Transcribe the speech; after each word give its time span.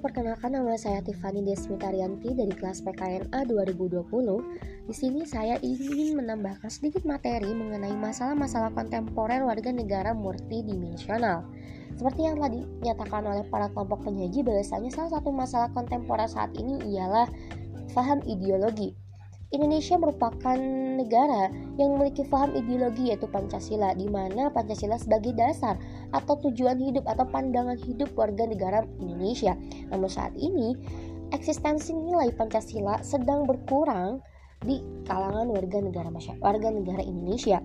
perkenalkan 0.00 0.56
nama 0.56 0.80
saya 0.80 1.04
Tiffany 1.04 1.44
Desmitarianti 1.44 2.32
dari 2.32 2.48
kelas 2.56 2.80
PKNA 2.88 3.44
2020. 3.44 4.00
Di 4.88 4.94
sini 4.96 5.28
saya 5.28 5.60
ingin 5.60 6.16
menambahkan 6.16 6.72
sedikit 6.72 7.04
materi 7.04 7.52
mengenai 7.52 7.92
masalah-masalah 7.92 8.72
kontemporer 8.72 9.44
warga 9.44 9.68
negara 9.68 10.16
multidimensional. 10.16 11.44
Seperti 12.00 12.20
yang 12.24 12.40
telah 12.40 12.56
dinyatakan 12.56 13.28
oleh 13.28 13.44
para 13.52 13.68
kelompok 13.76 14.08
penyaji, 14.08 14.40
bahwasanya 14.40 14.88
salah 14.88 15.20
satu 15.20 15.28
masalah 15.36 15.68
kontemporer 15.76 16.32
saat 16.32 16.48
ini 16.56 16.96
ialah 16.96 17.28
faham 17.92 18.24
ideologi. 18.24 18.96
Indonesia 19.48 19.96
merupakan 19.96 20.60
negara 21.00 21.48
yang 21.80 21.96
memiliki 21.96 22.20
paham 22.28 22.52
ideologi 22.52 23.08
yaitu 23.08 23.24
Pancasila 23.32 23.96
di 23.96 24.04
mana 24.04 24.52
Pancasila 24.52 25.00
sebagai 25.00 25.32
dasar 25.32 25.80
atau 26.12 26.36
tujuan 26.44 26.76
hidup 26.76 27.08
atau 27.08 27.24
pandangan 27.24 27.80
hidup 27.80 28.12
warga 28.12 28.44
negara 28.44 28.84
Indonesia. 29.00 29.56
Namun 29.88 30.12
saat 30.12 30.36
ini 30.36 30.76
eksistensi 31.32 31.96
nilai 31.96 32.28
Pancasila 32.36 33.00
sedang 33.00 33.48
berkurang 33.48 34.20
di 34.68 34.84
kalangan 35.08 35.48
warga 35.48 35.80
negara 35.80 36.12
masyarakat 36.12 36.44
warga 36.44 36.68
negara 36.68 37.00
Indonesia. 37.00 37.64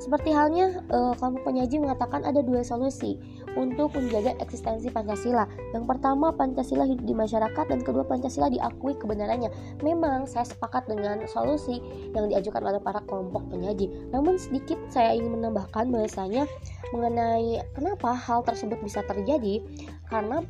Seperti 0.00 0.32
halnya 0.32 0.82
uh, 0.90 1.12
kelompok 1.14 1.52
penyaji 1.52 1.76
mengatakan 1.76 2.24
ada 2.24 2.40
dua 2.40 2.64
solusi 2.64 3.20
untuk 3.58 3.94
menjaga 3.96 4.36
eksistensi 4.38 4.90
Pancasila. 4.90 5.46
Yang 5.74 5.84
pertama 5.86 6.30
Pancasila 6.34 6.86
hidup 6.86 7.04
di 7.06 7.14
masyarakat 7.14 7.64
dan 7.70 7.80
kedua 7.82 8.06
Pancasila 8.06 8.50
diakui 8.50 8.94
kebenarannya. 8.98 9.50
Memang 9.82 10.26
saya 10.26 10.46
sepakat 10.46 10.86
dengan 10.86 11.24
solusi 11.26 11.82
yang 12.14 12.30
diajukan 12.30 12.62
oleh 12.62 12.80
para 12.82 13.02
kelompok 13.06 13.46
penyaji. 13.50 13.90
Namun 14.14 14.36
sedikit 14.38 14.78
saya 14.90 15.14
ingin 15.16 15.40
menambahkan 15.40 15.90
bahwasanya 15.90 16.46
mengenai 16.90 17.62
kenapa 17.74 18.14
hal 18.14 18.42
tersebut 18.42 18.78
bisa 18.82 19.02
terjadi 19.06 19.62
karena 20.10 20.42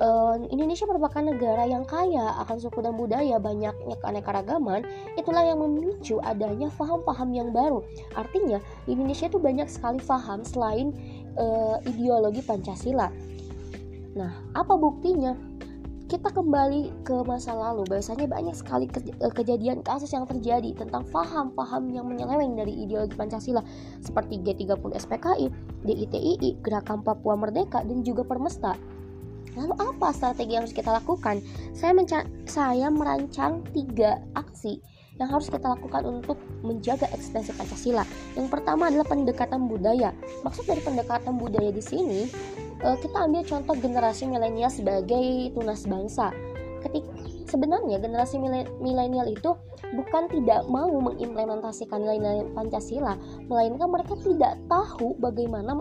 uh, 0.00 0.36
Indonesia 0.48 0.84
merupakan 0.88 1.22
negara 1.22 1.64
yang 1.68 1.84
kaya 1.84 2.36
akan 2.44 2.56
suku 2.60 2.80
dan 2.84 2.96
budaya 2.96 3.36
banyaknya 3.40 3.96
keanekaragaman 4.00 4.84
itulah 5.16 5.44
yang 5.44 5.60
memicu 5.60 6.20
adanya 6.24 6.68
paham-paham 6.74 7.32
yang 7.32 7.48
baru 7.52 7.84
artinya 8.16 8.60
di 8.84 8.96
Indonesia 8.96 9.28
itu 9.28 9.38
banyak 9.40 9.68
sekali 9.68 10.00
paham 10.04 10.42
selain 10.44 10.92
uh, 11.36 11.76
ideologi 11.86 12.42
Pancasila. 12.42 13.08
Nah 14.16 14.32
apa 14.56 14.74
buktinya? 14.76 15.36
Kita 16.06 16.30
kembali 16.30 17.02
ke 17.02 17.26
masa 17.26 17.50
lalu. 17.50 17.82
Bahwasanya 17.90 18.30
banyak 18.30 18.54
sekali 18.54 18.86
eh, 18.94 19.32
kejadian 19.34 19.82
kasus 19.82 20.14
yang 20.14 20.22
terjadi 20.22 20.70
tentang 20.78 21.02
paham-paham 21.10 21.90
yang 21.90 22.06
menyeleweng 22.06 22.54
dari 22.54 22.86
ideologi 22.86 23.18
Pancasila 23.18 23.58
seperti 23.98 24.38
G30 24.38 24.86
SPKI, 25.02 25.46
DITII, 25.82 26.62
Gerakan 26.62 27.02
Papua 27.02 27.34
Merdeka 27.34 27.82
dan 27.82 28.06
juga 28.06 28.22
Permesta. 28.22 28.78
Lalu 29.58 29.74
apa 29.82 30.14
strategi 30.14 30.54
yang 30.54 30.62
harus 30.68 30.76
kita 30.76 30.94
lakukan? 30.94 31.42
Saya 31.74 31.96
saya 32.46 32.86
merancang 32.86 33.66
tiga 33.74 34.22
aksi 34.38 34.78
yang 35.16 35.28
harus 35.32 35.48
kita 35.48 35.64
lakukan 35.64 36.04
untuk 36.04 36.36
menjaga 36.60 37.08
eksistensi 37.12 37.52
Pancasila. 37.56 38.04
Yang 38.36 38.48
pertama 38.52 38.92
adalah 38.92 39.06
pendekatan 39.08 39.68
budaya. 39.68 40.12
Maksud 40.44 40.68
dari 40.68 40.82
pendekatan 40.84 41.40
budaya 41.40 41.72
di 41.72 41.82
sini, 41.82 42.28
eh, 42.84 42.96
kita 43.00 43.16
ambil 43.24 43.42
contoh 43.44 43.74
generasi 43.80 44.28
milenial 44.28 44.68
sebagai 44.68 45.52
tunas 45.56 45.88
bangsa. 45.88 46.32
Ketika 46.84 47.08
sebenarnya 47.46 48.02
generasi 48.02 48.36
milenial 48.82 49.30
itu 49.30 49.54
bukan 49.94 50.26
tidak 50.28 50.66
mau 50.66 50.90
mengimplementasikan 50.90 52.02
nilai-nilai 52.02 52.50
Pancasila, 52.52 53.14
melainkan 53.46 53.86
mereka 53.86 54.18
tidak 54.20 54.58
tahu 54.66 55.14
bagaimana 55.22 55.78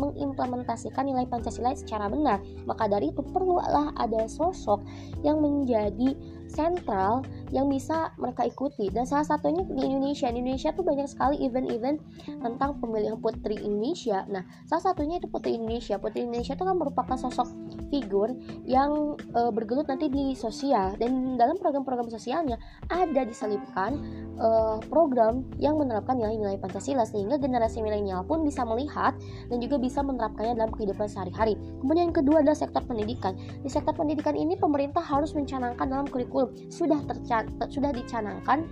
mengimplementasikan 0.00 1.04
nilai 1.04 1.28
Pancasila 1.28 1.76
secara 1.76 2.08
benar. 2.08 2.40
Maka 2.64 2.88
dari 2.88 3.12
itu 3.12 3.20
perlulah 3.20 3.92
ada 4.00 4.24
sosok 4.24 4.80
yang 5.20 5.44
menjadi 5.44 6.16
sentral 6.54 7.26
yang 7.50 7.66
bisa 7.66 8.14
mereka 8.16 8.46
ikuti. 8.46 8.88
Dan 8.88 9.04
salah 9.04 9.26
satunya 9.26 9.66
di 9.66 9.82
Indonesia. 9.82 10.30
Di 10.30 10.38
Indonesia 10.38 10.70
tuh 10.70 10.86
banyak 10.86 11.06
sekali 11.10 11.42
event-event 11.42 11.98
tentang 12.40 12.78
pemilihan 12.78 13.18
putri 13.18 13.58
Indonesia. 13.58 14.22
Nah 14.30 14.46
salah 14.70 14.94
satunya 14.94 15.18
itu 15.18 15.26
putri 15.26 15.58
Indonesia. 15.58 15.98
Putri 15.98 16.24
Indonesia 16.24 16.54
itu 16.54 16.64
kan 16.64 16.76
merupakan 16.78 17.16
sosok 17.18 17.50
figur 17.90 18.32
yang 18.66 19.14
e, 19.18 19.40
bergelut 19.50 19.90
nanti 19.90 20.06
di 20.06 20.32
sosial. 20.38 20.94
Dan 20.98 21.34
dalam 21.34 21.58
program-program 21.58 22.08
sosialnya 22.10 22.58
ada 22.90 23.22
diselipkan 23.26 23.98
e, 24.38 24.48
program 24.86 25.46
yang 25.58 25.78
menerapkan 25.78 26.18
nilai-nilai 26.18 26.58
Pancasila 26.58 27.02
sehingga 27.06 27.38
generasi 27.38 27.82
milenial 27.82 28.22
pun 28.26 28.46
bisa 28.46 28.62
melihat 28.62 29.14
dan 29.50 29.58
juga 29.58 29.78
bisa 29.78 30.00
menerapkannya 30.02 30.54
dalam 30.54 30.70
kehidupan 30.74 31.06
sehari-hari. 31.10 31.58
Kemudian 31.82 32.10
yang 32.10 32.16
kedua 32.16 32.42
adalah 32.42 32.58
sektor 32.58 32.82
pendidikan. 32.86 33.34
Di 33.62 33.70
sektor 33.70 33.94
pendidikan 33.94 34.34
ini 34.38 34.54
pemerintah 34.54 35.02
harus 35.02 35.34
mencanangkan 35.34 35.86
dalam 35.86 36.06
kurikulum 36.10 36.43
sudah 36.68 37.00
tercat 37.06 37.48
sudah 37.70 37.90
dicanangkan 37.92 38.66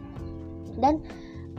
dan 0.80 1.00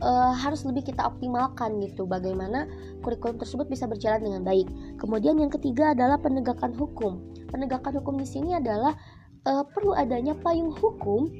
uh, 0.02 0.34
harus 0.34 0.66
lebih 0.66 0.90
kita 0.90 1.06
optimalkan 1.06 1.78
gitu 1.84 2.08
bagaimana 2.08 2.66
kurikulum 3.04 3.38
tersebut 3.38 3.68
bisa 3.68 3.84
berjalan 3.86 4.24
dengan 4.24 4.42
baik. 4.42 4.66
Kemudian 4.98 5.38
yang 5.38 5.52
ketiga 5.52 5.92
adalah 5.92 6.18
penegakan 6.18 6.74
hukum. 6.74 7.20
Penegakan 7.52 8.00
hukum 8.02 8.18
di 8.18 8.26
sini 8.26 8.56
adalah 8.58 8.96
uh, 9.46 9.62
perlu 9.62 9.94
adanya 9.94 10.34
payung 10.34 10.72
hukum 10.74 11.30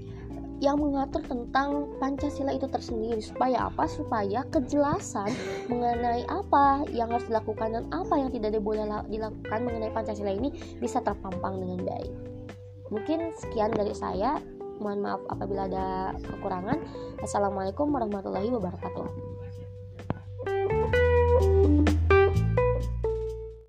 yang 0.63 0.79
mengatur 0.79 1.21
tentang 1.27 1.91
Pancasila 1.99 2.55
itu 2.55 2.71
tersendiri 2.71 3.19
supaya 3.19 3.67
apa? 3.67 3.91
Supaya 3.91 4.47
kejelasan 4.55 5.29
mengenai 5.67 6.23
apa 6.31 6.87
yang 6.95 7.11
harus 7.11 7.27
dilakukan 7.27 7.75
dan 7.75 7.85
apa 7.91 8.15
yang 8.15 8.31
tidak 8.31 8.63
boleh 8.63 8.87
dilakukan 9.11 9.61
mengenai 9.67 9.91
Pancasila 9.91 10.31
ini 10.31 10.55
bisa 10.79 11.03
terpampang 11.03 11.59
dengan 11.59 11.83
baik. 11.83 12.13
Mungkin 12.93 13.35
sekian 13.35 13.75
dari 13.75 13.97
saya 13.97 14.39
mohon 14.79 15.05
maaf 15.05 15.23
apabila 15.31 15.67
ada 15.67 16.15
kekurangan. 16.25 16.79
Assalamualaikum 17.23 17.91
warahmatullahi 17.91 18.51
wabarakatuh 18.53 19.35